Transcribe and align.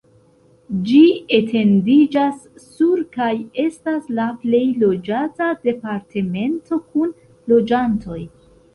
Ĝi 0.87 1.01
etendiĝas 1.37 2.39
sur 2.63 3.05
kaj 3.19 3.29
estas 3.67 4.09
la 4.23 4.27
plej 4.47 4.65
loĝata 4.87 5.53
departemento 5.71 6.85
kun 6.91 7.17
loĝantoj. 7.55 8.23